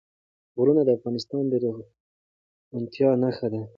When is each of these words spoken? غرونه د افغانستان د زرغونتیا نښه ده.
غرونه 0.57 0.81
د 0.85 0.89
افغانستان 0.97 1.43
د 1.47 1.53
زرغونتیا 1.63 3.09
نښه 3.23 3.47
ده. 3.53 3.61